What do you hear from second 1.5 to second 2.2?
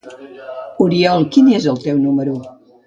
és el teu